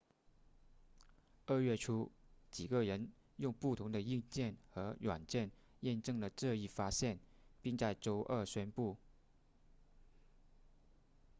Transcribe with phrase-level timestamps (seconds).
[1.45, 2.09] 二月初
[2.49, 7.19] 几个人用不同的硬件和软件验证了这一发现
[7.61, 8.97] 并在周二宣布